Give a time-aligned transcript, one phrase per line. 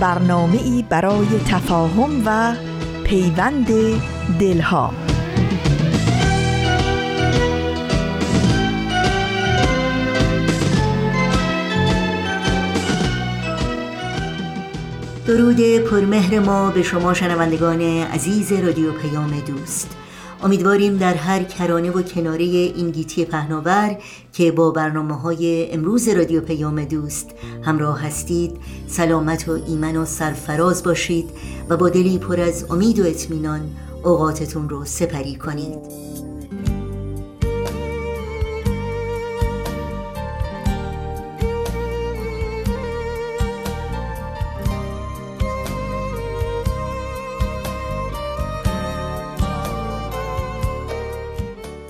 [0.00, 2.54] برنامه ای برای تفاهم و
[3.04, 3.66] پیوند
[4.40, 4.94] دلها.
[15.26, 19.96] درود پرمهر ما به شما شنوندگان عزیز رادیو پیام دوست.
[20.42, 23.98] امیدواریم در هر کرانه و کناره این گیتی پهناور
[24.32, 27.30] که با برنامه های امروز رادیو پیام دوست
[27.62, 28.56] همراه هستید
[28.86, 31.30] سلامت و ایمن و سرفراز باشید
[31.68, 33.60] و با دلی پر از امید و اطمینان
[34.04, 36.27] اوقاتتون رو سپری کنید.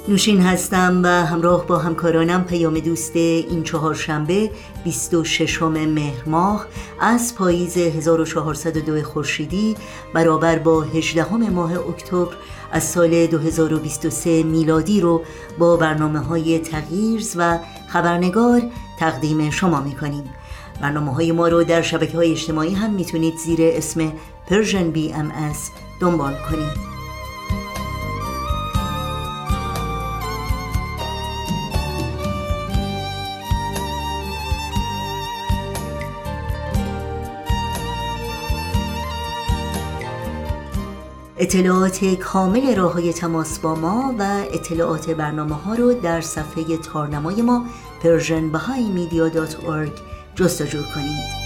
[0.09, 4.51] نوشین هستم و همراه با همکارانم پیام دوست این چهارشنبه
[4.85, 6.67] 26 مهر ماه
[7.01, 9.77] از پاییز 1402 خورشیدی
[10.15, 12.35] برابر با 18 ماه اکتبر
[12.73, 15.23] از سال 2023 میلادی رو
[15.59, 18.63] با برنامه های تغییرز و خبرنگار
[18.99, 20.25] تقدیم شما می‌کنیم.
[20.81, 24.13] برنامه های ما رو در شبکه های اجتماعی هم می‌تونید زیر اسم
[24.49, 25.59] Persian BMS
[26.01, 26.98] دنبال کنید.
[41.41, 44.23] اطلاعات کامل راه های تماس با ما و
[44.53, 47.67] اطلاعات برنامه ها رو در صفحه تارنمای ما
[48.03, 50.01] persianbahaimedia.org
[50.35, 51.38] جستجو کنید.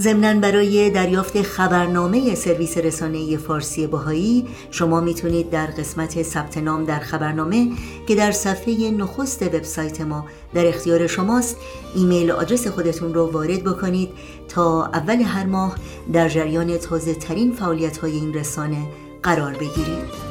[0.00, 6.98] ضمنا برای دریافت خبرنامه سرویس رسانه فارسی باهایی شما می‌تونید در قسمت ثبت نام در
[6.98, 7.70] خبرنامه
[8.06, 11.56] که در صفحه نخست وبسایت ما در اختیار شماست
[11.94, 14.10] ایمیل آدرس خودتون رو وارد بکنید
[14.48, 15.76] تا اول هر ماه
[16.12, 18.88] در جریان تازه ترین فعالیت های این رسانه
[19.22, 20.27] قرار بگیرید.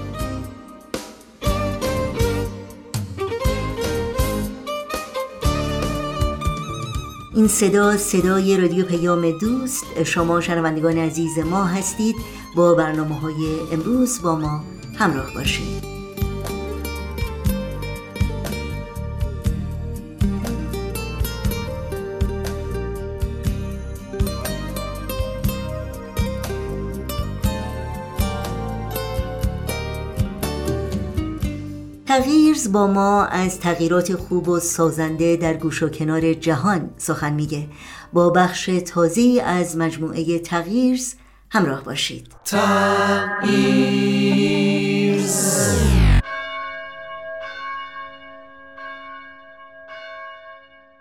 [7.38, 10.04] این صدا صدای رادیو پیام دوست.
[10.04, 12.16] شما شنوندگان عزیز ما هستید.
[12.56, 14.64] با برنامه های امروز با ما
[14.96, 15.97] همراه باشید.
[32.18, 37.68] تغییرز با ما از تغییرات خوب و سازنده در گوش و کنار جهان سخن میگه.
[38.14, 41.14] با بخش تازه از مجموعه تغییرز
[41.52, 42.28] همراه باشید.
[42.46, 43.68] تغییرز.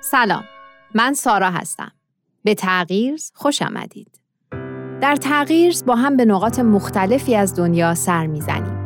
[0.00, 0.44] سلام
[0.94, 1.92] من سارا هستم.
[2.44, 4.20] به تغییرز خوش آمدید.
[5.00, 8.85] در تغییرز با هم به نقاط مختلفی از دنیا سر می‌زنیم.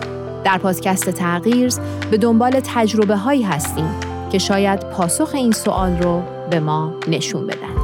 [0.43, 1.73] در پادکست تغییر
[2.11, 3.89] به دنبال تجربه هایی هستیم
[4.31, 7.75] که شاید پاسخ این سوال رو به ما نشون بدن.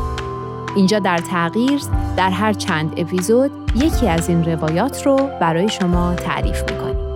[0.75, 1.81] اینجا در تغییر
[2.17, 7.15] در هر چند اپیزود یکی از این روایات رو برای شما تعریف می‌کنیم.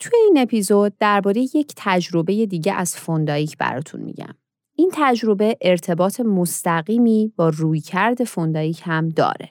[0.00, 4.34] توی این اپیزود درباره یک تجربه دیگه از فوندایک براتون میگم.
[4.80, 9.48] این تجربه ارتباط مستقیمی با رویکرد فوندایک هم داره.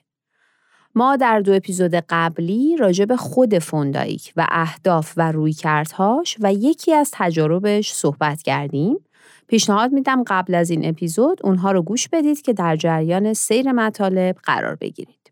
[0.95, 6.93] ما در دو اپیزود قبلی راجع به خود فوندایک و اهداف و رویکردهاش و یکی
[6.93, 8.97] از تجاربش صحبت کردیم
[9.47, 14.35] پیشنهاد میدم قبل از این اپیزود اونها رو گوش بدید که در جریان سیر مطالب
[14.43, 15.31] قرار بگیرید.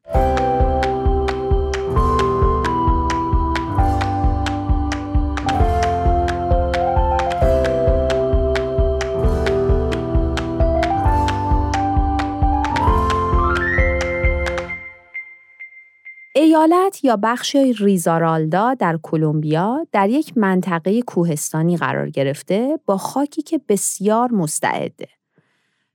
[16.39, 23.61] ایالت یا بخش ریزارالدا در کلمبیا در یک منطقه کوهستانی قرار گرفته با خاکی که
[23.69, 25.07] بسیار مستعده.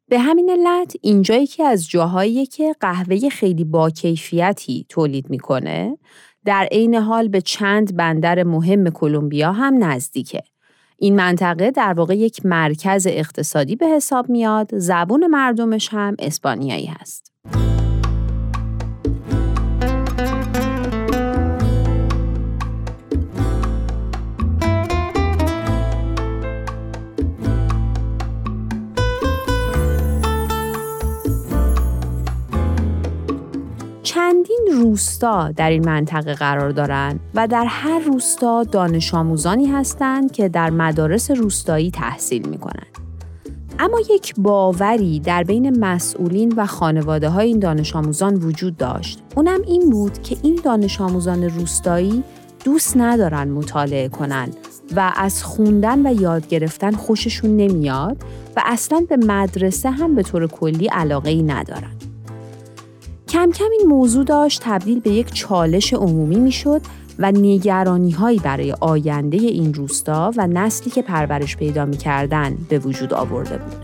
[0.09, 5.99] به همین علت اینجا یکی از جاهایی که قهوه خیلی با کیفیتی تولید می‌کنه
[6.45, 10.43] در عین حال به چند بندر مهم کلمبیا هم نزدیکه.
[10.97, 17.33] این منطقه در واقع یک مرکز اقتصادی به حساب میاد، زبون مردمش هم اسپانیایی هست.
[34.33, 40.49] چندین روستا در این منطقه قرار دارند و در هر روستا دانش آموزانی هستند که
[40.49, 42.87] در مدارس روستایی تحصیل می کنند.
[43.79, 49.23] اما یک باوری در بین مسئولین و خانواده های این دانش آموزان وجود داشت.
[49.37, 52.25] اونم این بود که این دانش آموزان روستایی
[52.65, 54.49] دوست ندارن مطالعه کنن
[54.97, 58.17] و از خوندن و یاد گرفتن خوششون نمیاد
[58.57, 62.02] و اصلا به مدرسه هم به طور کلی علاقه ای ندارن.
[63.33, 66.81] کم کم این موضوع داشت تبدیل به یک چالش عمومی می‌شد
[67.19, 73.15] و نگرانی هایی برای آینده این روستا و نسلی که پرورش پیدا می‌کردن به وجود
[73.15, 73.77] آورده بود.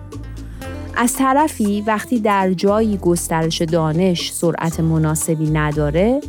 [0.96, 6.20] از طرفی وقتی در جایی گسترش دانش سرعت مناسبی نداره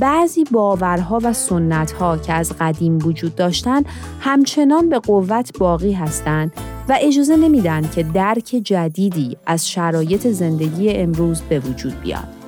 [0.00, 3.82] بعضی باورها و سنتها که از قدیم وجود داشتن
[4.20, 6.52] همچنان به قوت باقی هستند
[6.88, 12.39] و اجازه نمیدن که درک جدیدی از شرایط زندگی امروز به وجود بیاد.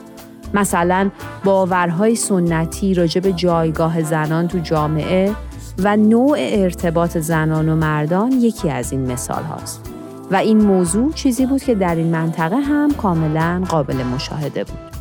[0.54, 1.10] مثلا
[1.44, 5.32] باورهای سنتی راجع به جایگاه زنان تو جامعه
[5.78, 9.90] و نوع ارتباط زنان و مردان یکی از این مثال هاست.
[10.30, 14.91] و این موضوع چیزی بود که در این منطقه هم کاملا قابل مشاهده بود.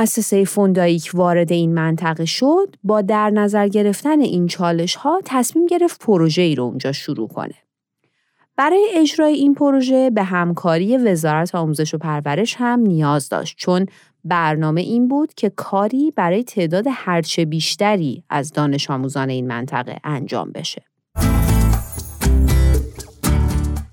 [0.00, 6.04] مؤسسه فوندایک وارد این منطقه شد با در نظر گرفتن این چالش ها تصمیم گرفت
[6.04, 7.54] پروژه ای رو اونجا شروع کنه.
[8.56, 13.86] برای اجرای این پروژه به همکاری وزارت آموزش و پرورش هم نیاز داشت چون
[14.24, 20.52] برنامه این بود که کاری برای تعداد هرچه بیشتری از دانش آموزان این منطقه انجام
[20.52, 20.82] بشه.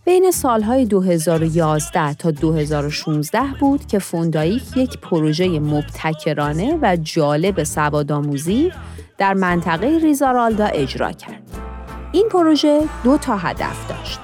[0.08, 8.72] بین سالهای 2011 تا 2016 بود که فوندایک یک پروژه مبتکرانه و جالب سوادآموزی
[9.18, 11.42] در منطقه ریزارالدا اجرا کرد.
[12.12, 14.20] این پروژه دو تا هدف داشت.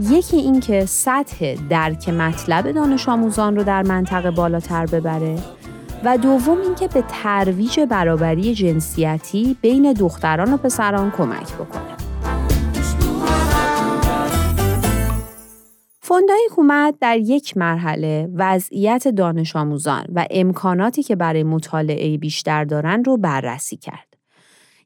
[0.00, 5.38] یکی اینکه سطح درک مطلب دانش آموزان رو در منطقه بالاتر ببره
[6.04, 12.07] و دوم اینکه به ترویج برابری جنسیتی بین دختران و پسران کمک بکنه.
[16.18, 23.06] فوندای حکومت در یک مرحله وضعیت دانش آموزان و امکاناتی که برای مطالعه بیشتر دارند
[23.06, 24.16] رو بررسی کرد.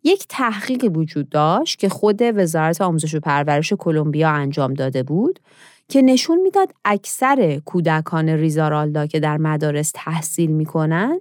[0.04, 5.40] یک تحقیق وجود داشت که خود وزارت آموزش و پرورش کلمبیا انجام داده بود
[5.88, 11.20] که نشون می‌داد اکثر کودکان ریزارالدا که در مدارس تحصیل می‌کنن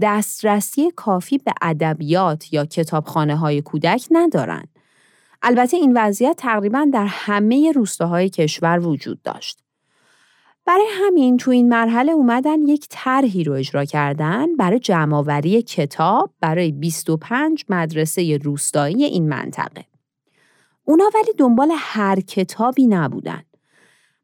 [0.00, 4.71] دسترسی کافی به ادبیات یا کتابخانه های کودک ندارند.
[5.42, 9.58] البته این وضعیت تقریبا در همه روستاهای کشور وجود داشت.
[10.66, 16.72] برای همین تو این مرحله اومدن یک طرحی رو اجرا کردن برای جمعآوری کتاب برای
[16.72, 19.84] 25 مدرسه روستایی این منطقه.
[20.84, 23.42] اونا ولی دنبال هر کتابی نبودن.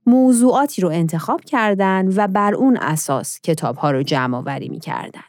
[0.06, 5.25] موضوعاتی رو انتخاب کردن و بر اون اساس کتابها رو جمع آوری می کردن.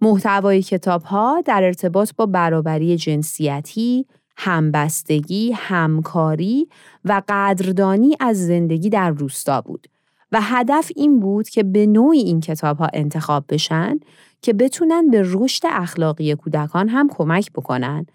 [0.00, 4.06] محتوای کتابها در ارتباط با برابری جنسیتی،
[4.36, 6.68] همبستگی، همکاری
[7.04, 9.86] و قدردانی از زندگی در روستا بود
[10.32, 14.00] و هدف این بود که به نوعی این کتاب ها انتخاب بشن
[14.42, 18.06] که بتونن به رشد اخلاقی کودکان هم کمک بکنن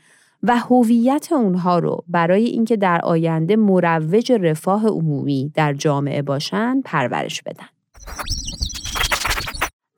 [0.44, 7.42] و هویت اونها رو برای اینکه در آینده مروج رفاه عمومی در جامعه باشن پرورش
[7.42, 7.68] بدن.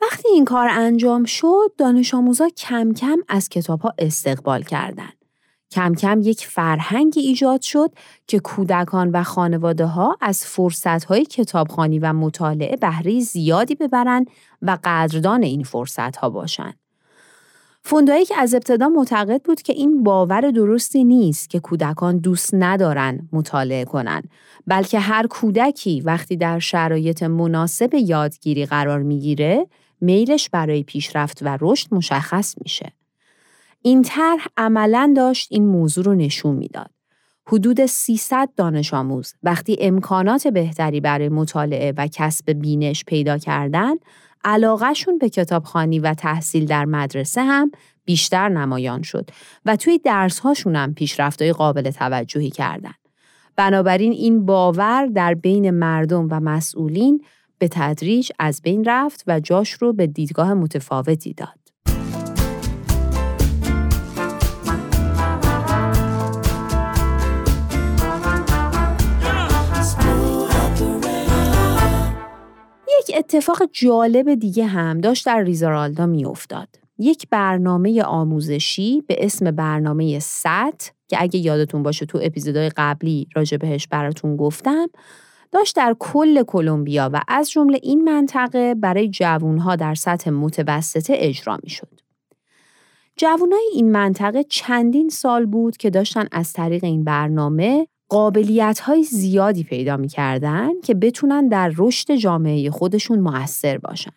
[0.01, 5.20] وقتی این کار انجام شد، دانش آموزا کم کم از کتاب ها استقبال کردند.
[5.71, 7.91] کم کم یک فرهنگی ایجاد شد
[8.27, 14.27] که کودکان و خانواده ها از فرصت های کتابخانی و مطالعه بهره زیادی ببرند
[14.61, 16.81] و قدردان این فرصت ها باشند.
[17.83, 23.29] فوندایی که از ابتدا معتقد بود که این باور درستی نیست که کودکان دوست ندارن
[23.31, 24.29] مطالعه کنند
[24.67, 29.67] بلکه هر کودکی وقتی در شرایط مناسب یادگیری قرار می‌گیره
[30.01, 32.93] میلش برای پیشرفت و رشد مشخص میشه.
[33.81, 36.89] این طرح عملا داشت این موضوع رو نشون می‌داد.
[37.47, 43.95] حدود 300 دانش آموز وقتی امکانات بهتری برای مطالعه و کسب بینش پیدا کردن،
[44.43, 47.71] علاقهشون به کتابخانی و تحصیل در مدرسه هم
[48.05, 49.29] بیشتر نمایان شد
[49.65, 52.93] و توی درسهاشون هم پیشرفتهای قابل توجهی کردن.
[53.55, 57.23] بنابراین این باور در بین مردم و مسئولین
[57.57, 61.60] به تدریج از بین رفت و جاش رو به دیدگاه متفاوتی داد.
[73.01, 76.67] یک اتفاق جالب دیگه هم داشت در ریزارالدا میافتاد.
[76.97, 80.45] یک برنامه آموزشی به اسم برنامه ست
[81.07, 84.87] که اگه یادتون باشه تو اپیزودهای قبلی راجع بهش براتون گفتم
[85.51, 91.59] داشت در کل کلمبیا و از جمله این منطقه برای جوانها در سطح متوسطه اجرا
[91.63, 92.01] می شد.
[93.17, 99.63] جوانای این منطقه چندین سال بود که داشتن از طریق این برنامه قابلیت های زیادی
[99.63, 104.11] پیدا می کردن که بتونن در رشد جامعه خودشون موثر باشن.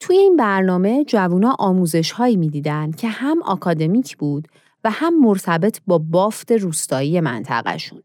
[0.00, 4.48] توی این برنامه جوونا آموزش هایی می دیدن که هم آکادمیک بود
[4.84, 8.02] و هم مرتبط با بافت روستایی منطقهشون.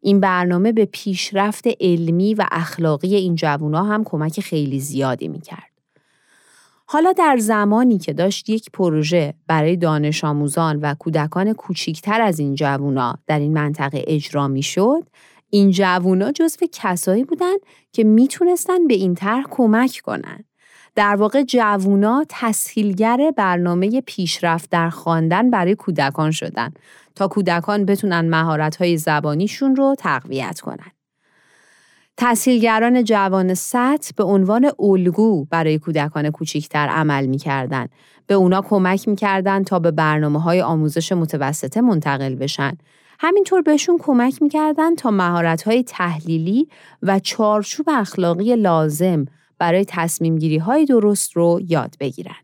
[0.00, 5.69] این برنامه به پیشرفت علمی و اخلاقی این جوونا هم کمک خیلی زیادی می کرد.
[6.92, 12.54] حالا در زمانی که داشت یک پروژه برای دانش آموزان و کودکان کوچیکتر از این
[12.54, 15.08] جوونا در این منطقه اجرا می شد،
[15.50, 17.58] این جوونا جزو کسایی بودند
[17.92, 20.44] که می‌تونستن به این طرح کمک کنند.
[20.94, 26.72] در واقع جوونا تسهیلگر برنامه پیشرفت در خواندن برای کودکان شدن
[27.14, 30.90] تا کودکان بتونن مهارت‌های زبانیشون رو تقویت کنن.
[32.20, 37.86] تحصیلگران جوان سطح به عنوان الگو برای کودکان کوچکتر عمل می‌کردن.
[38.26, 42.78] به اونا کمک می‌کردن تا به برنامه های آموزش متوسطه منتقل بشن.
[43.18, 46.68] همینطور بهشون کمک می‌کردن تا مهارت های تحلیلی
[47.02, 49.24] و چارچوب اخلاقی لازم
[49.58, 52.42] برای تصمیم گیری های درست رو یاد بگیرن.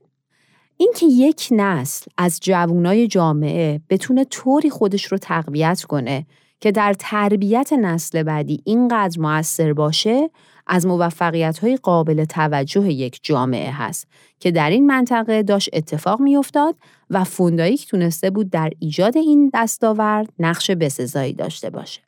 [0.76, 6.26] اینکه یک نسل از جوانای جامعه بتونه طوری خودش رو تقویت کنه
[6.60, 10.30] که در تربیت نسل بعدی اینقدر موثر باشه
[10.66, 14.08] از موفقیت های قابل توجه یک جامعه هست
[14.40, 16.76] که در این منطقه داشت اتفاق میافتاد
[17.10, 22.05] و فوندایک تونسته بود در ایجاد این دستاورد نقش بسزایی داشته باشه.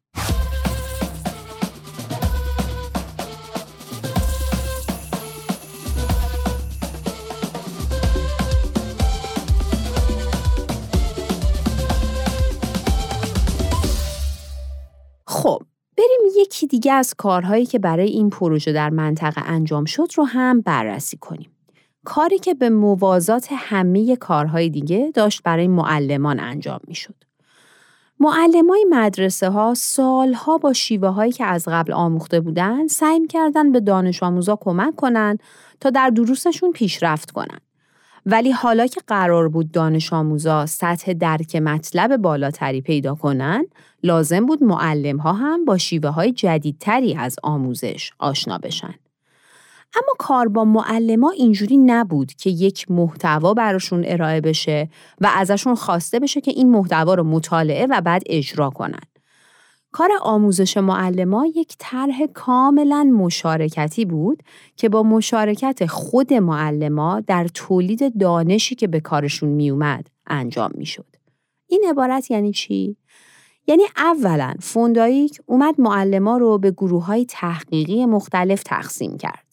[16.58, 21.16] یکی دیگه از کارهایی که برای این پروژه در منطقه انجام شد رو هم بررسی
[21.16, 21.50] کنیم.
[22.04, 27.14] کاری که به موازات همه کارهای دیگه داشت برای معلمان انجام می شد.
[28.20, 33.80] معلمای مدرسه ها سالها با شیوه هایی که از قبل آموخته بودن سعی کردن به
[33.80, 35.38] دانش آموزا کمک کنن
[35.80, 37.58] تا در دروسشون پیشرفت کنن.
[38.26, 43.66] ولی حالا که قرار بود دانش آموزا سطح درک مطلب بالاتری پیدا کنن،
[44.02, 48.94] لازم بود معلم ها هم با شیوه های جدیدتری از آموزش آشنا بشن.
[49.96, 54.88] اما کار با معلما اینجوری نبود که یک محتوا براشون ارائه بشه
[55.20, 59.00] و ازشون خواسته بشه که این محتوا رو مطالعه و بعد اجرا کنن.
[59.92, 64.42] کار آموزش معلما یک طرح کاملا مشارکتی بود
[64.76, 71.16] که با مشارکت خود معلما در تولید دانشی که به کارشون میومد انجام می‌شد.
[71.66, 72.96] این عبارت یعنی چی؟
[73.68, 79.44] یعنی اولا فوندایک اومد معلما رو به گروه های تحقیقی مختلف تقسیم کرد.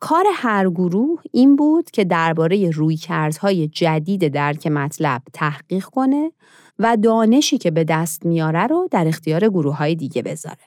[0.00, 6.32] کار هر گروه این بود که درباره رویکردهای جدید درک مطلب تحقیق کنه
[6.78, 10.58] و دانشی که به دست میاره رو در اختیار گروه های دیگه بذاره.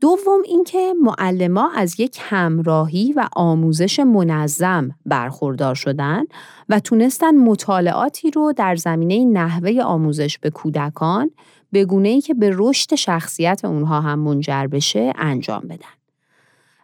[0.00, 6.24] دوم اینکه معلما از یک همراهی و آموزش منظم برخوردار شدن
[6.68, 11.30] و تونستن مطالعاتی رو در زمینه نحوه آموزش به کودکان
[11.72, 15.98] به گونه ای که به رشد شخصیت اونها هم منجر بشه انجام بدن.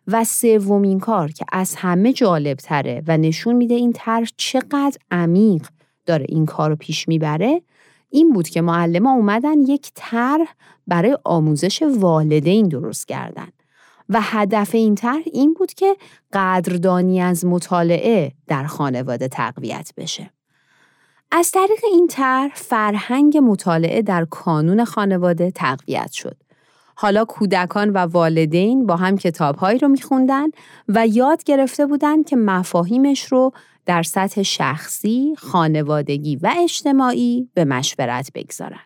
[0.07, 5.67] و سومین کار که از همه جالب تره و نشون میده این طرح چقدر عمیق
[6.07, 7.63] داره این کار رو پیش می‌بره
[8.11, 10.55] این بود که معلم اومدن یک طرح
[10.87, 13.49] برای آموزش والدین درست کردن
[14.09, 15.97] و هدف این طرح این بود که
[16.33, 20.31] قدردانی از مطالعه در خانواده تقویت بشه.
[21.31, 26.37] از طریق این طرح فرهنگ مطالعه در کانون خانواده تقویت شد.
[26.95, 30.49] حالا کودکان و والدین با هم کتابهایی رو میخوندن
[30.89, 33.53] و یاد گرفته بودند که مفاهیمش رو
[33.87, 38.81] در سطح شخصی، خانوادگی و اجتماعی به مشورت بگذارن.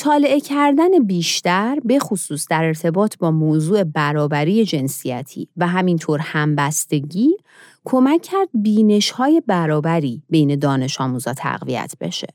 [0.00, 7.36] مطالعه کردن بیشتر به خصوص در ارتباط با موضوع برابری جنسیتی و همینطور همبستگی
[7.84, 12.26] کمک کرد بینش های برابری بین دانش آموزا تقویت بشه.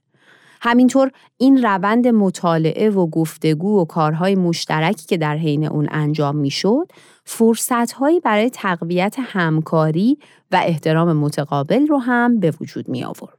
[0.62, 6.92] همینطور این روند مطالعه و گفتگو و کارهای مشترکی که در حین اون انجام می‌شد
[7.24, 10.18] فرصتهایی برای تقویت همکاری
[10.52, 13.38] و احترام متقابل رو هم به وجود می آورد.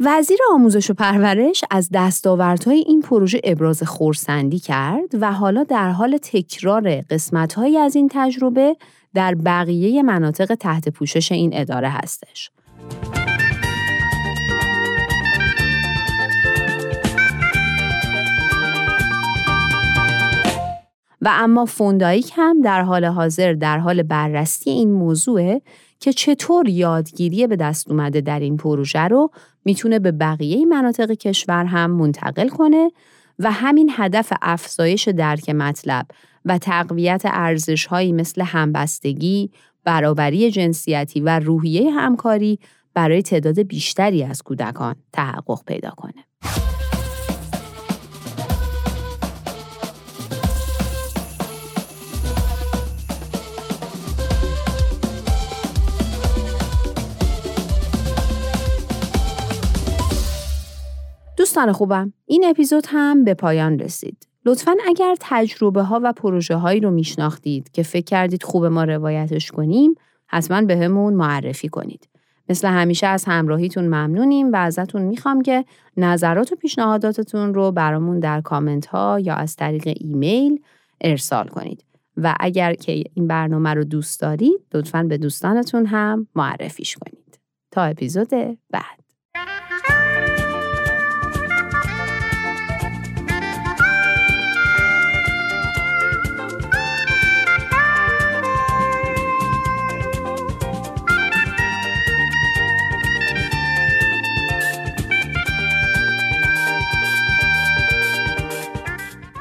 [0.00, 6.18] وزیر آموزش و پرورش از دستاوردهای این پروژه ابراز خورسندی کرد و حالا در حال
[6.22, 8.76] تکرار قسمتهایی از این تجربه
[9.14, 12.50] در بقیه مناطق تحت پوشش این اداره هستش.
[21.22, 25.60] و اما فوندایک هم در حال حاضر در حال بررسی این موضوع
[26.00, 29.30] که چطور یادگیری به دست اومده در این پروژه رو
[29.64, 32.90] می‌تونه به بقیه مناطق کشور هم منتقل کنه
[33.38, 36.06] و همین هدف افزایش درک مطلب
[36.44, 39.50] و تقویت ارزشهایی مثل همبستگی،
[39.84, 42.58] برابری جنسیتی و روحیه همکاری
[42.94, 46.24] برای تعداد بیشتری از کودکان تحقق پیدا کنه.
[61.58, 64.28] دوستان خوبم این اپیزود هم به پایان رسید.
[64.46, 69.50] لطفا اگر تجربه ها و پروژه هایی رو میشناختید که فکر کردید خوب ما روایتش
[69.50, 69.94] کنیم
[70.26, 70.74] حتما به
[71.14, 72.08] معرفی کنید.
[72.48, 75.64] مثل همیشه از همراهیتون ممنونیم و ازتون می‌خوام که
[75.96, 80.60] نظرات و پیشنهاداتتون رو برامون در کامنت ها یا از طریق ایمیل
[81.00, 81.84] ارسال کنید.
[82.16, 87.38] و اگر که این برنامه رو دوست دارید لطفا به دوستانتون هم معرفیش کنید.
[87.70, 88.30] تا اپیزود
[88.70, 89.07] بعد.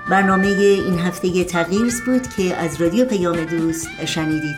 [0.10, 4.58] برنامه این هفته تغییرز بود که از رادیو پیام دوست شنیدید.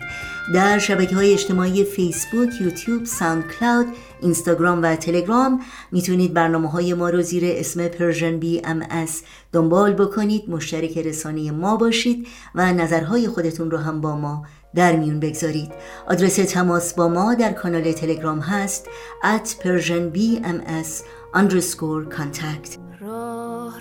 [0.54, 3.88] در شبکه های اجتماعی فیسبوک، یوتیوب، ساوند کلاود،
[4.22, 11.52] اینستاگرام و تلگرام می‌تونید برنامه های ما رو زیر اسم PersianBMS دنبال بکنید مشترک رسانه
[11.52, 15.72] ما باشید و نظرهای خودتون رو هم با ما در میون بگذارید.
[16.08, 18.90] آدرس تماس با ما در کانال تلگرام هست
[19.24, 21.04] at persianbms
[21.36, 22.78] underscore contact.
[23.02, 23.80] راه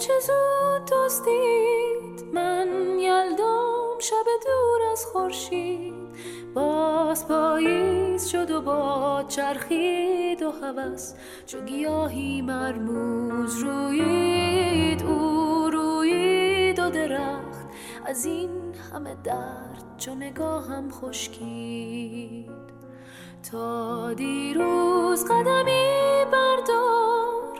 [0.00, 5.94] چه زود دستید من یلدام شب دور از خورشید.
[6.54, 11.14] باز پاییز شد و با چرخید و هوس.
[11.46, 17.68] چو گیاهی مرموز روید او روید و درخت.
[18.06, 22.50] از این همه درد چو نگاهم خشکید.
[23.50, 27.49] تا دیروز قدمی بردار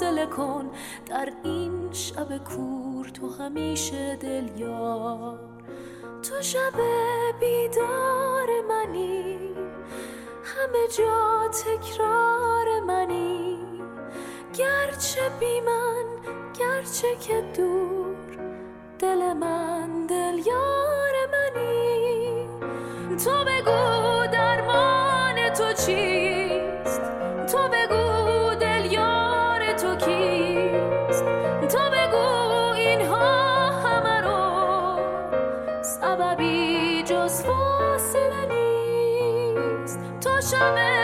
[0.00, 0.70] حوصله کن.
[1.06, 5.38] در این شب کور تو همیشه دل یار
[6.22, 6.72] تو شب
[7.40, 9.36] بیدار منی.
[10.44, 13.58] همه جا تکرار منی.
[14.54, 18.16] گرچه بی من گرچه که دور.
[18.98, 22.48] دل من دل یار منی.
[23.24, 24.09] تو بگو
[40.60, 40.99] تو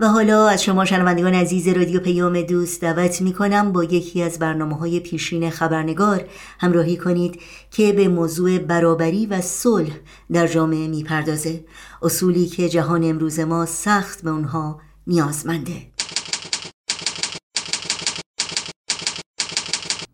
[0.00, 4.38] و حالا از شما شنوندگان عزیز رادیو پیام دوست دعوت می کنم با یکی از
[4.38, 6.24] برنامه های پیشین خبرنگار
[6.58, 9.90] همراهی کنید که به موضوع برابری و صلح
[10.32, 11.64] در جامعه می پردازه
[12.02, 15.86] اصولی که جهان امروز ما سخت به اونها نیازمنده.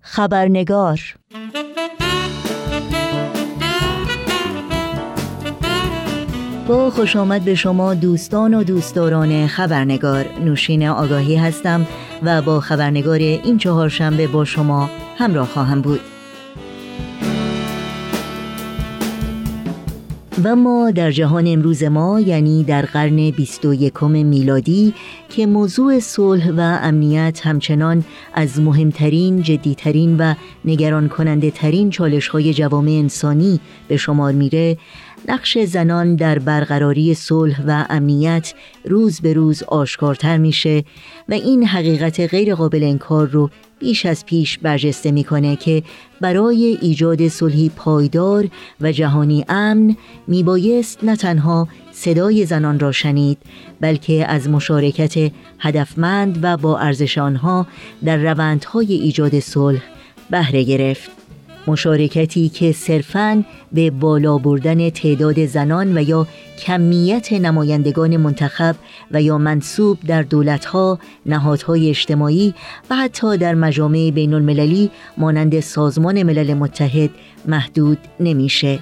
[0.00, 1.00] خبرنگار
[6.68, 10.26] با خوش آمد به شما دوستان و دوستداران خبرنگار.
[10.44, 11.86] نوشین آگاهی هستم
[12.22, 16.00] و با خبرنگار این چهارشنبه با شما همراه خواهم بود.
[20.44, 24.94] و ما در جهان امروز ما یعنی در قرن 21 میلادی
[25.28, 32.54] که موضوع صلح و امنیت همچنان از مهمترین، جدیترین و نگران کننده ترین چالش های
[32.54, 34.76] جوامع انسانی به شمار میره
[35.28, 40.84] نقش زنان در برقراری صلح و امنیت روز به روز آشکارتر میشه
[41.28, 45.82] و این حقیقت غیر قابل انکار رو بیش از پیش برجسته می‌کنه که
[46.20, 48.48] برای ایجاد صلحی پایدار
[48.80, 53.38] و جهانی امن میبایست نه تنها صدای زنان را شنید
[53.80, 57.66] بلکه از مشارکت هدفمند و با ارزش آنها
[58.04, 59.82] در روندهای ایجاد صلح
[60.30, 61.25] بهره گرفت.
[61.66, 66.26] مشارکتی که صرفاً به بالا بردن تعداد زنان و یا
[66.58, 68.76] کمیت نمایندگان منتخب
[69.10, 72.54] و یا منصوب در دولتها، نهادهای اجتماعی
[72.90, 77.10] و حتی در مجامع بین المللی مانند سازمان ملل متحد
[77.46, 78.78] محدود نمیشه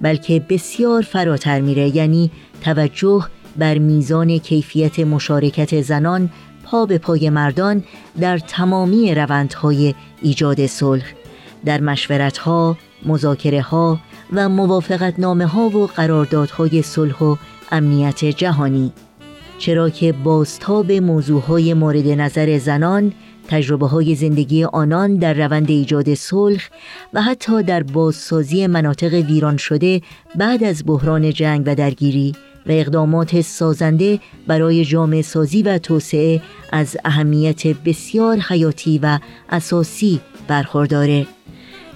[0.00, 1.96] بلکه بسیار فراتر میره.
[1.96, 2.30] یعنی
[2.64, 6.30] توجه بر میزان کیفیت مشارکت زنان
[6.64, 7.84] پا به پای مردان
[8.20, 11.19] در تمامی روندهای ایجاد صلح.
[11.64, 13.98] در مشورتها، مذاکره ها
[14.32, 17.36] و موافقت نامه ها و قراردادهای صلح و
[17.72, 18.92] امنیت جهانی.
[19.58, 23.12] چرا که بازتاب موضوعهای مورد نظر زنان
[23.48, 26.68] تجربه های زندگی آنان در روند ایجاد صلح
[27.12, 30.00] و حتی در بازسازی مناطق ویران شده
[30.36, 32.32] بعد از بحران جنگ و درگیری
[32.66, 36.40] و اقدامات سازنده برای جامعه سازی و توسعه
[36.72, 39.18] از اهمیت بسیار حیاتی و
[39.50, 41.26] اساسی برخورداره.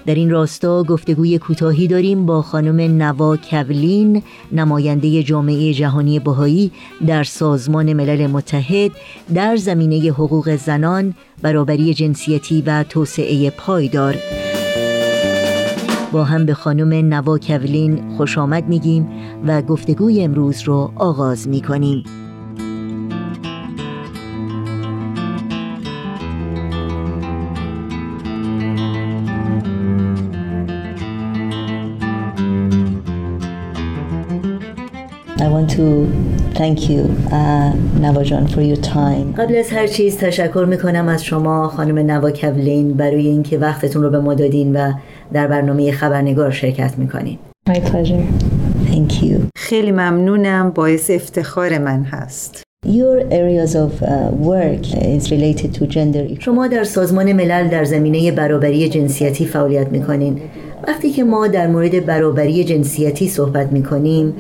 [0.06, 6.70] در این راستا گفتگوی کوتاهی داریم با خانم نوا کولین نماینده جامعه جهانی بهایی
[7.06, 8.90] در سازمان ملل متحد
[9.34, 14.16] در زمینه حقوق زنان، برابری جنسیتی و توسعه پایدار.
[16.12, 19.08] با هم به خانم نوا کولین خوش آمد میگیم
[19.46, 22.04] و گفتگوی امروز رو آغاز می‌کنیم.
[35.76, 36.06] To
[36.60, 37.02] thank you,
[37.38, 37.72] uh,
[38.04, 39.34] Navajan, for your time.
[39.38, 44.10] قبل از هر چیز تشکر می‌کنم از شما خانم نوا کولین برای اینکه وقتتون رو
[44.10, 44.92] به ما دادین و
[45.32, 47.38] در برنامه خبرنگار شرکت می‌کنین
[47.70, 48.24] My pleasure.
[48.90, 49.40] Thank you.
[49.56, 54.84] خیلی ممنونم باعث افتخار من هست Your areas of uh, work
[55.16, 60.40] is related to gender شما در سازمان ملل در زمینه برابری جنسیتی فعالیت می‌کنین
[60.88, 64.34] وقتی که ما در مورد برابری جنسیتی صحبت می‌کنیم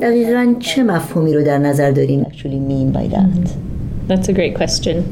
[0.00, 3.50] دقیقا چه مفهومی رو در نظر داریم؟ actually mean by that.
[4.08, 5.04] That's a great question.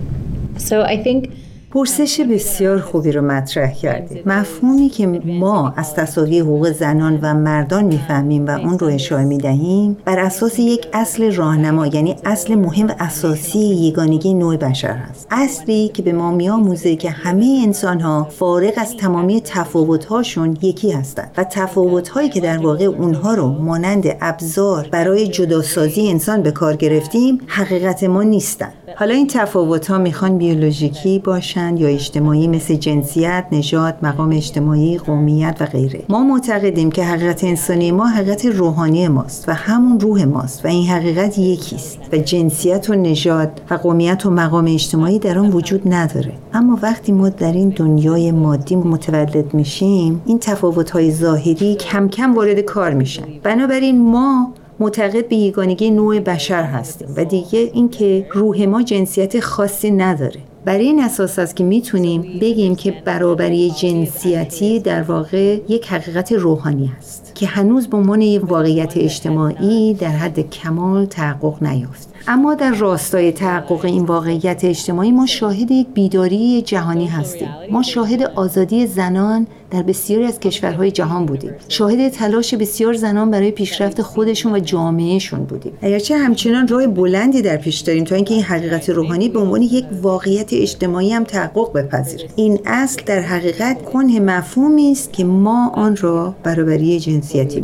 [0.59, 1.31] So I think
[1.75, 7.85] پرسش بسیار خوبی رو مطرح کردید مفهومی که ما از تصاوی حقوق زنان و مردان
[7.85, 12.95] می‌فهمیم و اون رو اشاره می‌دهیم بر اساس یک اصل راهنما یعنی اصل مهم و
[13.01, 15.27] اساسی یگانگی نوع بشر هست.
[15.31, 20.93] اصلی که به ما میآموزه که همه انسان ها فارغ از تمامی تفاوت هاشون یکی
[20.93, 26.51] هستند و تفاوت هایی که در واقع اونها رو مانند ابزار برای جداسازی انسان به
[26.51, 32.74] کار گرفتیم حقیقت ما نیستند حالا این تفاوت ها می‌خوان بیولوژیکی باشن؟ یا اجتماعی مثل
[32.74, 36.03] جنسیت، نژاد، مقام اجتماعی، قومیت و غیره.
[36.09, 40.87] ما معتقدیم که حقیقت انسانی ما حقیقت روحانی ماست و همون روح ماست و این
[40.87, 46.33] حقیقت یکیست و جنسیت و نژاد و قومیت و مقام اجتماعی در آن وجود نداره.
[46.53, 52.35] اما وقتی ما در این دنیای مادی متولد میشیم، این تفاوت های ظاهری کم کم
[52.35, 53.24] وارد کار میشن.
[53.42, 59.90] بنابراین ما معتقد به یگانگی نوع بشر هستیم و دیگه اینکه روح ما جنسیت خاصی
[59.90, 66.33] نداره بر این اساس است که می‌تونیم بگیم که برابری جنسیتی در واقع یک حقیقت
[66.33, 72.09] روحانی است که هنوز به عنوان یک واقعیت اجتماعی در حد کمال تحقق نیافت.
[72.29, 77.48] اما در راستای تحقق این واقعیت اجتماعی ما شاهد یک بیداری جهانی هستیم.
[77.70, 81.53] ما شاهد آزادی زنان در بسیاری از کشورهای جهان بودیم.
[81.68, 85.72] شاهد تلاش بسیار زنان برای پیشرفت خودشون و جامعهشون بودیم.
[85.83, 89.85] اگرچه همچنان راه بلندی در پیش داریم تا اینکه این حقیقت روحانی به عنوان یک
[90.03, 95.97] واقعیت اجتماعی هم تحقق بپذیره این اصل در حقیقت کنه مفهومی است که ما آن
[95.97, 97.61] را برابری جنسیتی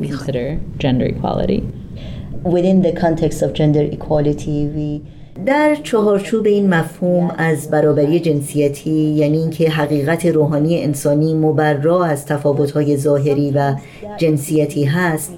[0.81, 1.62] equality.
[2.44, 5.03] Within the context of gender equality, we
[5.46, 12.96] در چهارچوب این مفهوم از برابری جنسیتی یعنی اینکه حقیقت روحانی انسانی مبرا از تفاوت‌های
[12.96, 13.74] ظاهری و
[14.16, 15.32] جنسیتی هست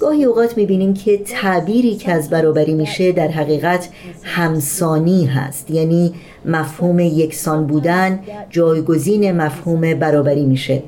[0.00, 3.88] گاهی اوقات می‌بینیم که تعبیری که از برابری میشه در حقیقت
[4.22, 5.70] همسانی هست.
[5.70, 10.82] یعنی مفهوم یکسان بودن جایگزین مفهوم برابری میشه.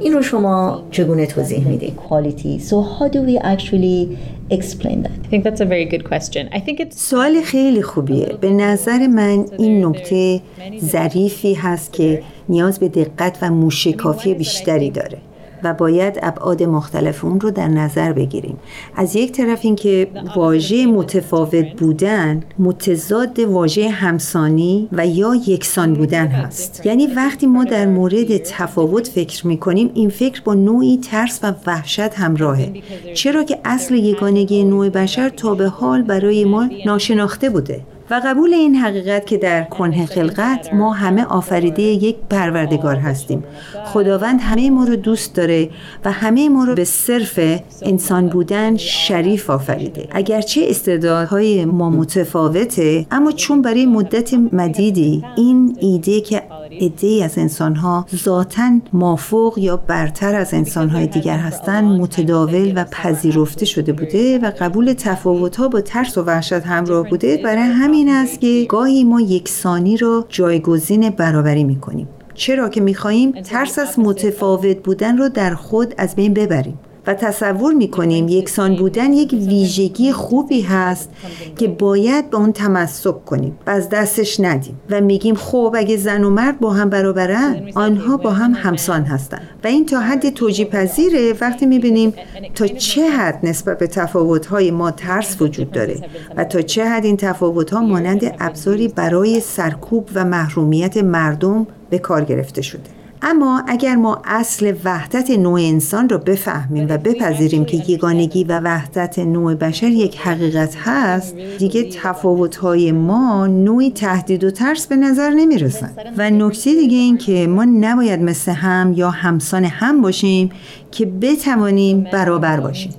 [0.00, 2.60] این رو شما چگونه توضیح می‌دید؟ equality.
[2.60, 4.18] So how do we actually
[4.50, 5.18] explain that?
[5.24, 6.48] I think that's a very good question.
[6.52, 10.40] I think it's سوال خیلی خوبیه به نظر من این نکته
[10.84, 15.18] ظریفی هست که نیاز به دقت و موشکافی بیشتری داره
[15.64, 18.58] و باید ابعاد مختلف اون رو در نظر بگیریم.
[18.96, 26.86] از یک طرف اینکه واژه متفاوت بودن متضاد واژه همسانی و یا یکسان بودن هست.
[26.86, 32.00] یعنی وقتی ما در مورد تفاوت فکر می‌کنیم این فکر با نوعی ترس و وحشت
[32.00, 32.72] همراهه.
[33.14, 37.80] چرا که اصل یگانگی نوع بشر تا به حال برای ما ناشناخته بوده.
[38.10, 43.44] و قبول این حقیقت که در کنه خلقت ما همه آفریده یک پروردگار هستیم.
[43.84, 45.70] خداوند همه ما رو دوست داره
[46.04, 47.40] و همه ما رو به صرف
[47.82, 50.08] انسان بودن شریف آفریده.
[50.10, 56.42] اگرچه استعدادهای ما متفاوته اما چون برای مدت مدیدی این ایده که
[56.80, 63.92] عدهای از انسانها ذاتا مافوق یا برتر از انسانهای دیگر هستند متداول و پذیرفته شده
[63.92, 69.04] بوده و قبول تفاوتها با ترس و وحشت همراه بوده برای همین است که گاهی
[69.04, 72.08] ما یکسانی را جایگزین برابری می‌کنیم.
[72.34, 76.78] چرا که می‌خواهیم ترس از متفاوت بودن را در خود از بین ببریم.
[77.06, 81.10] و تصور می‌کنیم یکسان بودن یک ویژگی خوبی هست
[81.58, 86.24] که باید به اون تمسک کنیم و از دستش ندیم و میگیم خب اگه زن
[86.24, 90.66] و مرد با هم برابرن آنها با هم همسان هستند و این تا حد توجیه
[90.66, 92.14] پذیره وقتی می‌بینیم
[92.54, 95.96] تا چه حد نسبت به تفاوت‌های ما ترس وجود داره
[96.36, 102.24] و تا چه حد این تفاوت‌ها مانند ابزاری برای سرکوب و محرومیت مردم به کار
[102.24, 103.03] گرفته شده.
[103.26, 109.18] اما اگر ما اصل وحدت نوع انسان را بفهمیم و بپذیریم که یگانگی و وحدت
[109.18, 115.90] نوع بشر یک حقیقت هست دیگه تفاوت‌های ما نوعی تهدید و ترس به نظر نمی‌رسن.
[116.16, 120.50] و نکته دیگه این که ما نباید مثل هم یا همسان هم باشیم
[120.94, 122.94] که بتوانیم برابر باشیم.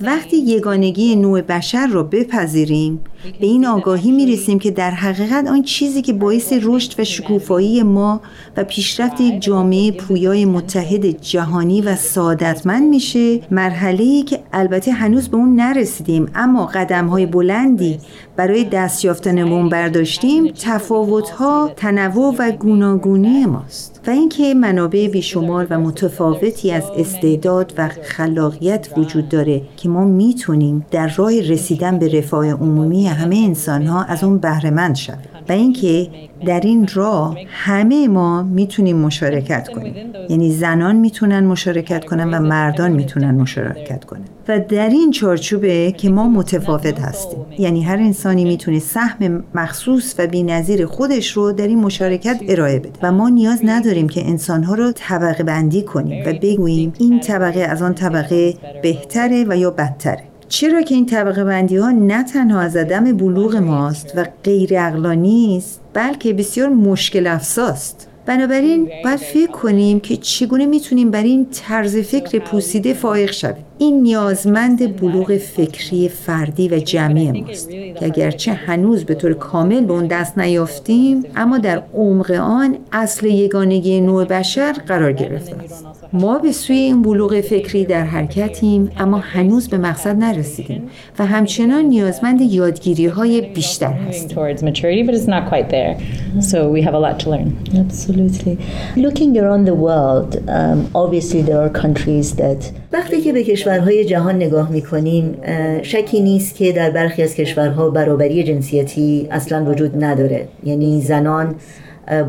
[0.00, 3.00] وقتی یگانگی نوع بشر را بپذیریم
[3.40, 8.20] به این آگاهی می‌رسیم که در حقیقت آن چیزی که باعث رشد و شکوفایی ما
[8.56, 15.36] و پیشرفت یک جامعه پویای متحد جهانی و سعادتمند میشه مرحله که البته هنوز به
[15.36, 17.98] اون نرسیدیم اما قدم های بلندی
[18.40, 25.66] برای دست یافتن اون برداشتیم تفاوت ها تنوع و گوناگونی ماست و اینکه منابع بیشمار
[25.70, 32.18] و متفاوتی از استعداد و خلاقیت وجود داره که ما می‌تونیم در راه رسیدن به
[32.18, 35.18] رفاه عمومی همه انسان ها از اون بهرهمند شویم.
[35.48, 36.08] و اینکه
[36.46, 39.94] در این راه همه ما می‌تونیم مشارکت کنیم.
[40.28, 44.24] یعنی زنان می‌تونن مشارکت کنن و مردان می‌تونن مشارکت کنن.
[44.48, 47.38] و در این چارچوبه که ما متفاوت هستیم.
[47.58, 52.90] یعنی هر انسانی می‌تونه سهم مخصوص و بینظیر خودش رو در این مشارکت ارائه بده.
[53.02, 57.82] و ما نیاز نداریم که انسانها رو طبقه بندی کنیم و بگوییم این طبقه از
[57.82, 60.29] آن طبقه بهتره و یا بدتره.
[60.50, 65.56] چرا که این طبقه بندی ها نه تنها از عدم بلوغ ماست و غیر اقلانی
[65.56, 68.08] است بلکه بسیار مشکل افزاست.
[68.26, 73.64] بنابراین باید فکر کنیم که چگونه می‌تونیم بر این طرز فکر پوسیده فائق شویم.
[73.82, 79.92] این نیازمند بلوغ فکری فردی و جمعی ماست که اگرچه هنوز به طور کامل به
[79.92, 86.38] اون دست نیافتیم اما در عمق آن اصل یگانگی نوع بشر قرار گرفته است ما
[86.38, 90.82] به سوی این بلوغ فکری در حرکتیم اما هنوز به مقصد نرسیدیم
[91.18, 95.92] و همچنان نیازمند یادگیری های بیشتر هستیم towards maturity, but it's not quite there.
[96.40, 97.58] So we have a lot to learn.
[97.84, 98.58] Absolutely.
[98.96, 104.36] Looking around the world, um, obviously there are countries that وقتی که به کشورهای جهان
[104.36, 105.36] نگاه می‌کنیم
[105.82, 110.48] شکی نیست که در برخی از کشورها برابری جنسیتی اصلا وجود نداره.
[110.64, 111.54] یعنی زنان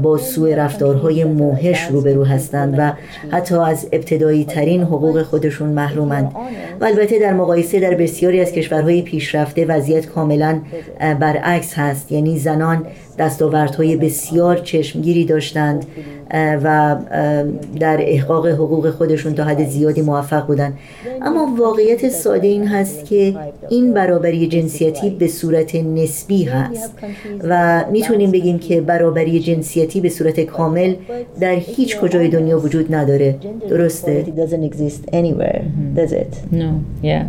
[0.01, 2.93] با سوء رفتارهای موهش روبرو هستند و
[3.31, 6.31] حتی از ابتدایی ترین حقوق خودشون محرومند.
[6.81, 10.61] و البته در مقایسه در بسیاری از کشورهای پیشرفته وضعیت کاملا
[10.99, 12.11] برعکس هست.
[12.11, 12.85] یعنی زنان
[13.19, 15.85] دستاوردهای بسیار چشمگیری داشتند.
[16.33, 16.95] و
[17.79, 20.73] در احقاق حقوق خودشون تا حد زیادی موفق بودند
[21.21, 23.35] اما واقعیت ساده این هست که
[23.69, 26.93] این برابری جنسیتی به صورت نسبی هست
[27.43, 30.95] و می‌تونیم بگیم که برابری جنسیتی به صورت کامل
[31.39, 33.35] در هیچ کجای دنیا وجود نداره
[33.69, 35.61] درسته؟ it doesn't exist anywhere,
[35.95, 36.33] does it?
[36.51, 36.69] No,
[37.03, 37.25] yeah.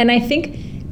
[0.00, 0.42] And I think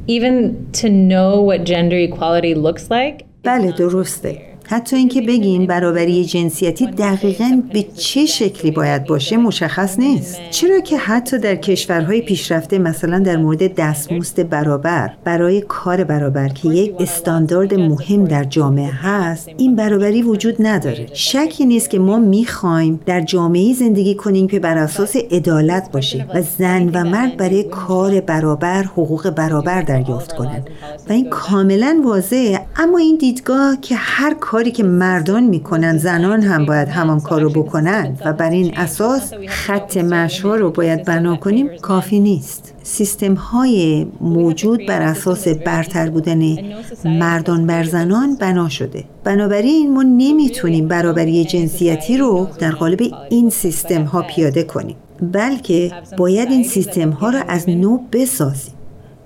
[0.07, 0.35] even
[0.81, 7.61] to know what gender equality looks like, بله درسته حتی اینکه بگیم برابری جنسیتی دقیقا
[7.73, 10.39] به چه شکلی باید باشه مشخص نیست.
[10.51, 16.69] چرا که حتی در کشورهای پیشرفته مثلا در مورد دستمزد برابر برای کار برابر که
[16.69, 21.07] یک استاندارد مهم در جامعه هست این برابری وجود نداره.
[21.13, 26.41] شکی نیست که ما می‌خوایم در جامعه زندگی کنیم که بر اساس عدالت باشه و
[26.41, 30.69] زن و مرد برای کار برابر حقوق برابر دریافت کنند.
[31.09, 36.65] و این کاملا واضحه اما این دیدگاه که هر کاری که مردان می‌کنن زنان هم
[36.65, 41.69] باید همان کار رو بکنن و بر این اساس خط مشوا رو باید بنا کنیم
[41.81, 42.73] کافی نیست.
[42.83, 46.55] سیستم های موجود بر اساس برتر بودن
[47.05, 49.03] مردان بر زنان بنا شده.
[49.23, 56.51] بنابراین ما نمی‌تونیم برابری جنسیتی رو در قالب این سیستم ها پیاده کنیم بلکه باید
[56.51, 58.74] این سیستم ها رو از نو بسازیم.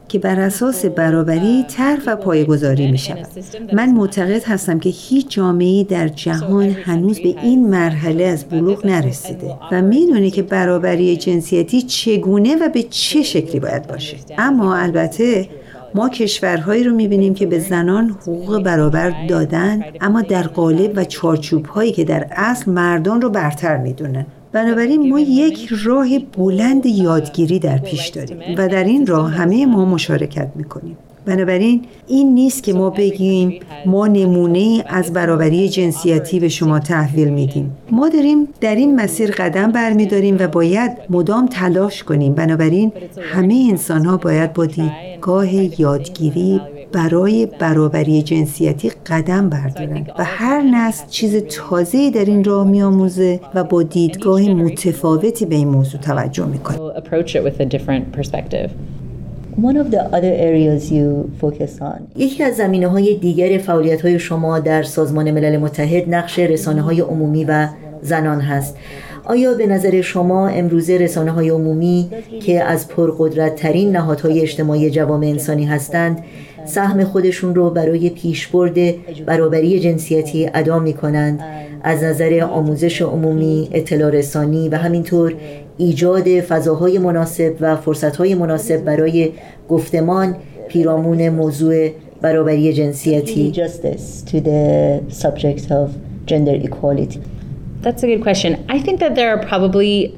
[0.10, 3.28] که بر اساس برابری طرح و پایگذاری می شود.
[3.74, 9.56] من معتقد هستم که هیچ جامعه در جهان هنوز به این مرحله از بلوغ نرسیده
[9.72, 14.18] و می‌دونه که برابری جنسیتی چگونه و به چه شکلی باید باشه.
[14.38, 15.50] اما البته
[15.96, 21.66] ما کشورهایی رو می‌بینیم که به زنان حقوق برابر دادن اما در قالب و چارچوب
[21.66, 24.26] هایی که در اصل مردان رو برتر می‌دونن.
[24.52, 29.86] بنابراین ما یک راه بلند یادگیری در پیش داریم و در این راه همه ما
[29.86, 30.98] مشارکت می‌کنیم.
[31.26, 37.78] بنابراین این نیست که ما بگیم ما نمونه از برابری جنسیتی به شما تحویل میدیم.
[37.92, 42.34] ما داریم در این مسیر قدم برمیداریم و باید مدام تلاش کنیم.
[42.34, 42.92] بنابراین
[43.34, 46.62] همه انسان ها باید با دیدگاه یادگیری
[46.92, 53.64] برای برابری جنسیتی قدم بردارند و هر نسل چیز تازه‌ای در این راه میآموزه و
[53.64, 56.78] با دیدگاه متفاوتی به این موضوع توجه می‌کنه.
[56.78, 58.70] We'll approach it with a different perspective.
[59.62, 62.02] One of the other areas you focus on.
[62.16, 67.02] یکی از زمینه های دیگر فعالیت های شما در سازمان ملل متحد نقش رسانه های
[67.02, 67.68] عمومی و
[68.02, 68.78] زنان هست.
[69.24, 72.10] آیا به نظر شما امروزه رسانه های عمومی
[72.42, 76.24] که از پرقدرت ترین نهادهای اجتماعی جوامع انسانی هستند
[76.70, 78.76] سهم خودشون رو برای پیشبرد
[79.26, 81.40] برابری جنسیتی ادا می کنند
[81.84, 85.36] از نظر آموزش عمومی، اطلاع رسانی و همینطور
[85.78, 89.32] ایجاد فضاهای مناسب و فرصتهای مناسب برای
[89.70, 90.36] گفتمان
[90.68, 91.90] پیرامون موضوع
[92.22, 95.90] برابری جنسیتی justice to the subject of
[96.26, 97.20] gender equality.
[97.82, 98.52] That's a good question.
[98.70, 100.14] I think that there are probably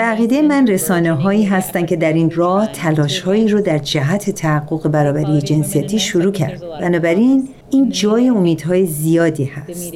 [0.00, 4.88] بقیده من رسانه هایی هستند که در این راه تلاش هایی رو در جهت تحقق
[4.88, 6.60] برابری جنسیتی شروع کرد.
[6.80, 9.92] بنابراین این جای امیدهای زیادی هست.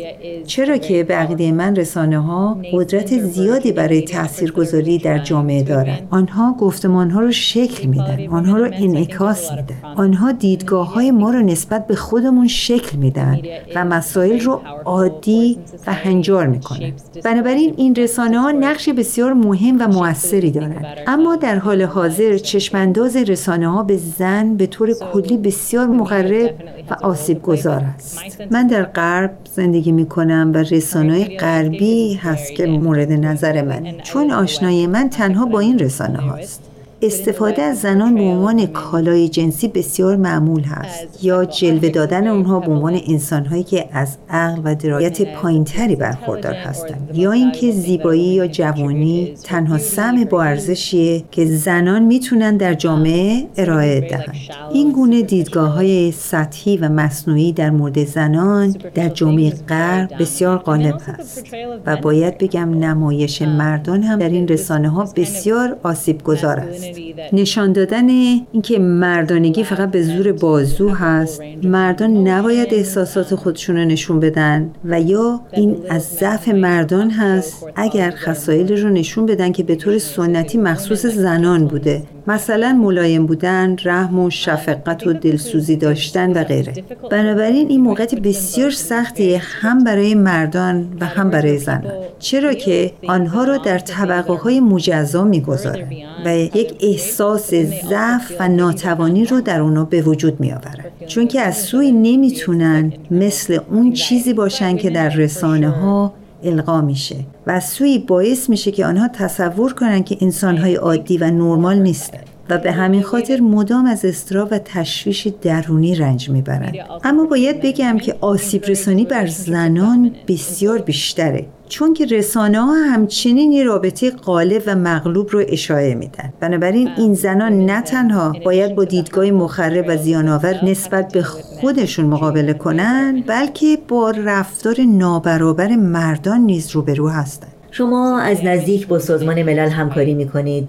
[0.46, 6.56] چرا که به عقیده من رسانه ها قدرت زیادی برای تاثیرگذاری در جامعه دارند آنها
[6.60, 8.26] گفتمان ها رو شکل میدن.
[8.28, 9.94] آنها رو انعکاس میدن.
[9.96, 13.38] آنها دیدگاه های ما رو نسبت به خودمون شکل میدن
[13.74, 16.92] و مسائل رو عادی و هنجار می‌کنن
[17.24, 23.16] بنابراین این رسانه ها نقش بسیار مهم و موثری دارند اما در حال حاضر چشمانداز
[23.16, 26.54] رسانه ها به زن به طور کلی بسیار مقرب
[26.90, 28.18] و آسیب گذار است.
[28.50, 33.92] من در غرب زندگی می کنم و رسانه غربی هست که مورد نظر من.
[34.02, 36.73] چون آشنایی من تنها با این رسانه هاست
[37.06, 42.72] استفاده از زنان به عنوان کالای جنسی بسیار معمول هست یا جلوه دادن اونها به
[42.72, 47.10] عنوان انسانهایی که از عقل و درایت پایینتری برخوردار هستند.
[47.14, 54.00] یا اینکه زیبایی یا جوانی تنها سم با ارزشیه که زنان می‌تونن در جامعه ارائه
[54.00, 54.34] دهند.
[54.72, 61.00] این گونه دیدگاه های سطحی و مصنوعی در مورد زنان در جامعه غرب بسیار غالب
[61.06, 61.44] هست
[61.86, 66.93] و باید بگم نمایش مردان هم در این رسانه ها بسیار آسیب گذار است.
[67.32, 74.20] نشان دادن اینکه مردانگی فقط به زور بازو هست مردان نباید احساسات خودشون رو نشون
[74.20, 79.76] بدن و یا این از ضعف مردان هست اگر خصایل رو نشون بدن که به
[79.76, 82.02] طور سنتی مخصوص زنان بوده.
[82.26, 86.72] مثلا ملایم بودن، رحم و شفقت و دلسوزی داشتن و غیره
[87.10, 93.44] بنابراین این موقعیت بسیار سختی هم برای مردان و هم برای زنان چرا که آنها
[93.44, 95.92] را در طبقه های مجزا می‌گذارند
[96.24, 100.84] و یک احساس ضعف و ناتوانی رو در اونا به وجود می آورن.
[101.06, 106.12] چون که از سوی نمی‌تونن مثل اون چیزی باشن که در رسانه ها
[106.44, 107.16] القا میشه
[107.46, 112.20] و از سوی باعث میشه که آنها تصور کنن که انسانهای عادی و نرمال نیستن
[112.50, 116.74] و به همین خاطر مدام از استرا و تشویش درونی رنج می‌برند.
[117.04, 121.46] اما باید بگم که آسیب رسانی بر زنان بسیار بیشتره.
[121.68, 126.32] چون که رسانه ها همچنین یه رابطه غالب و مغلوب رو اشاره میدن.
[126.40, 132.52] بنابراین این زنان نه تنها باید با دیدگاه مخرب و زیانآور نسبت به خودشون مقابله
[132.52, 139.68] کنن بلکه با رفتار نابرابر مردان نیز روبرو هستند شما از نزدیک با سازمان ملل
[139.68, 140.66] همکاری می کنید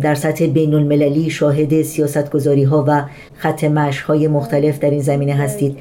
[0.00, 3.02] در سطح بین المللی شاهد سیاست گذاری ها و
[3.36, 5.76] خط مشق های مختلف در این زمینه هستید.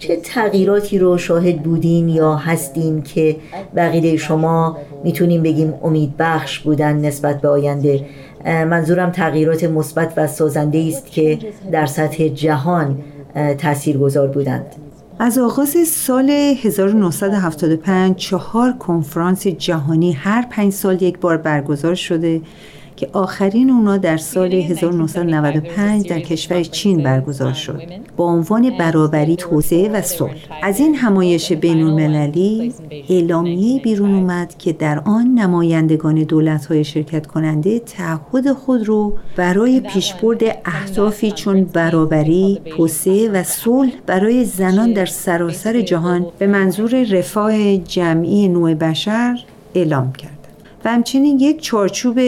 [0.00, 3.36] چه تغییراتی رو شاهد بودین یا هستین که
[3.76, 8.04] بقیده شما می‌تونیم بگیم امید بخش بودن نسبت به آینده؟
[8.44, 11.38] منظورم تغییرات مثبت و سازنده است که
[11.72, 12.98] در سطح جهان
[13.58, 14.66] تأثیر گذار بودند.
[15.18, 22.40] از آغاز سال 1975 چهار کنفرانس جهانی هر پنج سال یک بار برگزار شده.
[23.00, 27.82] که آخرین اونا در سال 1995 در کشور چین برگزار شد
[28.16, 30.34] با عنوان برابری توسعه و صلح.
[30.62, 32.74] از این همایش بین المللی
[33.08, 39.80] اعلامیه بیرون اومد که در آن نمایندگان دولت های شرکت کننده تعهد خود رو برای
[39.80, 47.76] پیشبرد اهدافی چون برابری توسعه و صلح برای زنان در سراسر جهان به منظور رفاه
[47.76, 49.44] جمعی نوع بشر
[49.74, 50.38] اعلام کردند
[50.84, 52.18] و همچنین یک چارچوب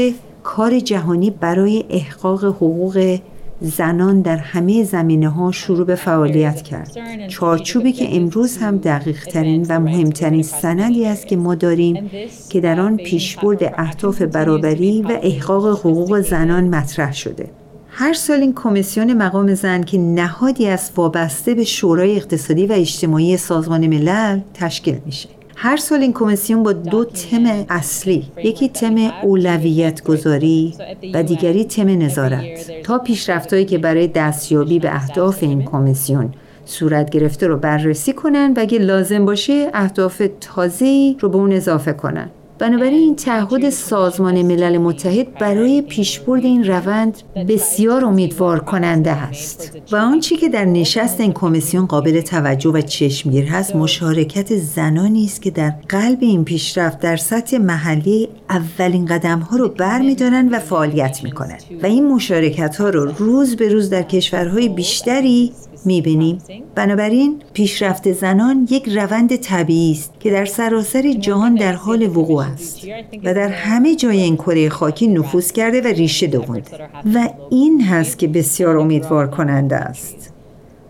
[0.43, 3.19] کار جهانی برای احقاق حقوق
[3.61, 6.97] زنان در همه زمینه ها شروع به فعالیت کرد.
[7.29, 12.11] چارچوبی که امروز هم دقیق ترین و مهمترین سندی است که ما داریم
[12.51, 17.51] که در آن پیشبرد اهداف برابری و احقاق حقوق زنان مطرح شده.
[17.89, 23.37] هر سال این کمیسیون مقام زن که نهادی است وابسته به شورای اقتصادی و اجتماعی
[23.37, 25.29] سازمان ملل تشکیل میشه.
[25.65, 30.75] هر سال این کمیسیون با دو تم اصلی یکی تم اولویت گذاری
[31.15, 36.35] و دیگری تم نظارت تا پیشرفتهایی که برای دستیابی به اهداف این کمیسیون
[36.65, 41.93] صورت گرفته رو بررسی کنن و اگه لازم باشه اهداف تازه‌ای رو به اون اضافه
[41.93, 42.31] کنن.
[42.63, 49.79] بنابراین این تعهد سازمان ملل متحد برای پیشبرد این روند بسیار امیدوار کننده است.
[49.93, 55.43] و آنچه که در نشست این کمیسیون قابل توجه و چشمگیر هست مشارکت زنانی است
[55.43, 61.25] که در قلب این پیشرفت در سطح محلی اولین قدم ها رو برمیدارند و فعالیت
[61.25, 65.53] می‌کنند و این مشارکت ها رو روز به روز در کشورهای بیشتری
[65.87, 66.39] می‌بینیم.
[66.75, 72.81] بنابراین پیشرفت زنان یک روند طبیعی است که در سراسر جهان در حال وقوع است
[73.25, 76.71] و در همه جای این کره خاکی نفوذ کرده و ریشه دوونده
[77.15, 80.33] و این هست که بسیار امیدوار کننده است.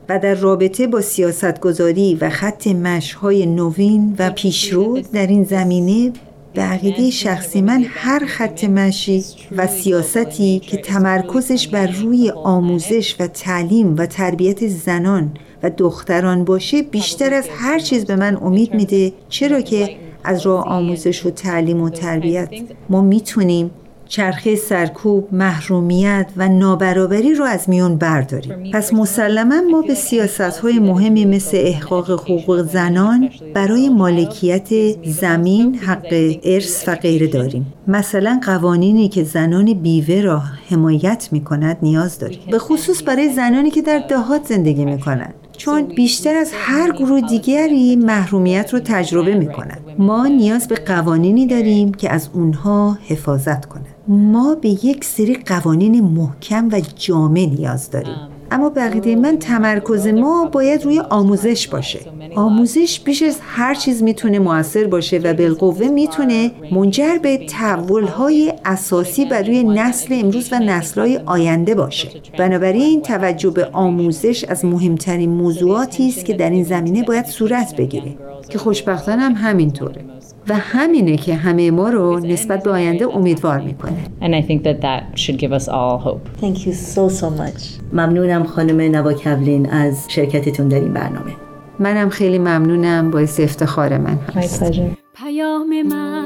[0.08, 6.12] و در رابطه با سیاستگذاری و خط مشهای نوین و پیشرو در این زمینه
[6.54, 9.24] به عقیده شخصی من هر خط مشی
[9.56, 16.82] و سیاستی که تمرکزش بر روی آموزش و تعلیم و تربیت زنان و دختران باشه
[16.82, 21.80] بیشتر از هر چیز به من امید میده چرا که از راه آموزش و تعلیم
[21.80, 22.48] و تربیت
[22.88, 23.70] ما می‌تونیم
[24.12, 28.70] چرخه سرکوب، محرومیت و نابرابری رو از میون برداریم.
[28.72, 34.68] پس مسلما ما به سیاست های مهمی مثل احقاق حقوق زنان برای مالکیت
[35.04, 37.72] زمین، حق ارث و غیره داریم.
[37.88, 42.40] مثلا قوانینی که زنان بیوه را حمایت می کند نیاز داریم.
[42.50, 45.34] به خصوص برای زنانی که در دهات زندگی می کنند.
[45.56, 49.80] چون بیشتر از هر گروه دیگری محرومیت رو تجربه می کنند.
[49.98, 53.91] ما نیاز به قوانینی داریم که از اونها حفاظت کنند.
[54.08, 58.16] ما به یک سری قوانین محکم و جامع نیاز داریم.
[58.50, 62.00] اما بقیده من تمرکز ما باید روی آموزش باشه.
[62.34, 69.24] آموزش بیش از هر چیز می‌تونه موثر باشه و بالقوه می‌تونه منجر به تحولهای اساسی
[69.24, 72.08] برای نسل امروز و نسلهای آینده باشه.
[72.38, 78.16] بنابراین توجه به آموزش از مهمترین موضوعاتی است که در این زمینه باید صورت بگیره.
[78.48, 80.04] که خوشبختانه هم همینطوره.
[80.48, 84.04] و همینه که همه ما رو نسبت به آینده امیدوار می‌کنه.
[84.20, 86.44] And I think that that should give us all hope.
[86.44, 87.62] Thank you so so much.
[87.92, 91.32] ممنونم خانم نوا کولین از شرکتتون در این برنامه.
[91.78, 94.96] منم خیلی ممنونم باعث افتخار من My هست pleasure.
[95.14, 96.24] پیام من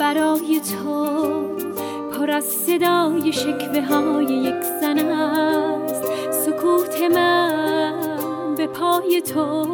[0.00, 1.06] برای تو
[2.18, 6.04] پر از صدای شکوه های یک زن است.
[6.30, 9.64] سکوت من به پای تو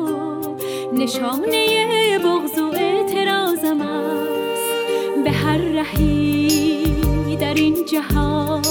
[0.92, 5.24] نشانه بغض و اعتراضم است.
[5.24, 8.62] به هر رهی در این جهان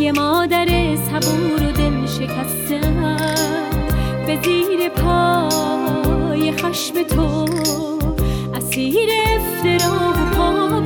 [0.00, 3.16] یه مادر صبور و دل شکستم
[4.26, 7.44] به زیر پای خشم تو
[8.54, 10.82] اسیر افترا و پا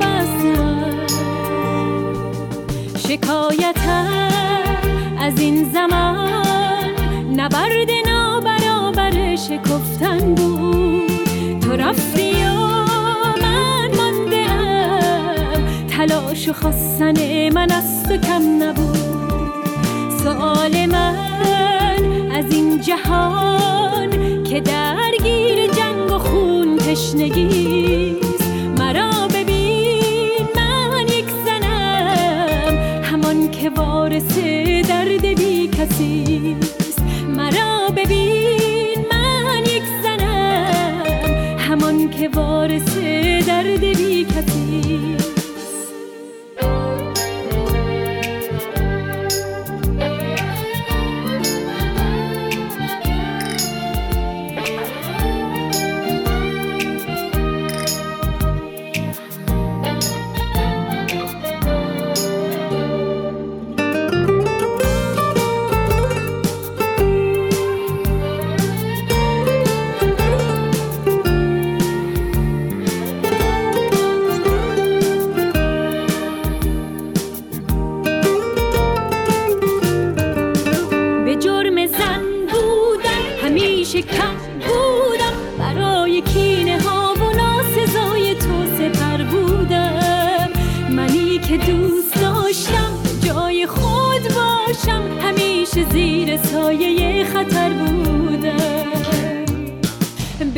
[3.07, 4.29] شکایتم
[5.19, 8.12] از این زمان نبرد
[9.33, 11.59] نابرابر شکفتن بود.
[11.59, 12.33] تو رفتی
[13.41, 15.85] من ماندم.
[15.87, 18.97] تلاش و خواستن من از تو کم نبود.
[20.23, 28.43] سؤال من از این جهان که درگیر جنگ و خون تشنگیست
[28.79, 33.03] مرا ببین من یک زنم.
[33.03, 34.37] همان که وارث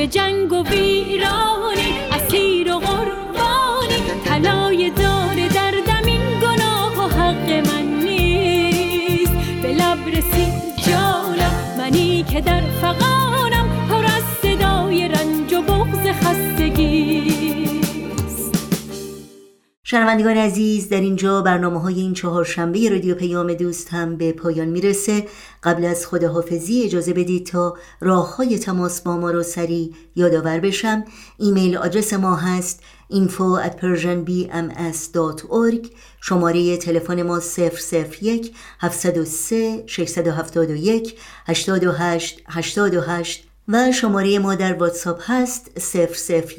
[0.08, 1.45] جنگ و ویرانی
[19.88, 25.28] شنوندگان عزیز در اینجا برنامه های این چهارشنبه رادیو پیام دوست هم به پایان می‌رسه.
[25.64, 31.04] قبل از خداحافظی اجازه بدید تا راه های تماس با ما رو سریع یادآور بشم.
[31.38, 32.84] ایمیل آدرس ما هست
[33.14, 35.88] info at persianbms.org
[36.22, 37.42] شماره تلفن ما
[38.22, 41.18] 001 703 671
[41.48, 45.72] 828 828 و شماره ما در واتساپ هست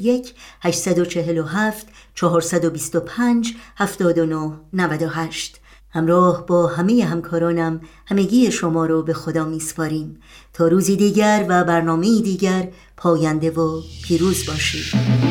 [0.01, 10.19] 001 847 425 79 98 همراه با همه همکارانم همگی شما رو به خدا میسپاریم.
[10.53, 15.26] تا روزی دیگر و برنامه دیگر پاینده و پیروز باشید.